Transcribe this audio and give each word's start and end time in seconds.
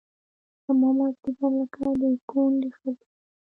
زما 0.65 0.89
مازدیګر 0.97 1.51
لکه 1.59 1.83
د 2.01 2.03
کونډې 2.29 2.69
ښځې 2.77 3.05